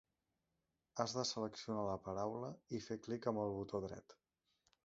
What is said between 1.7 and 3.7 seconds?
la paraula i fer clic amb el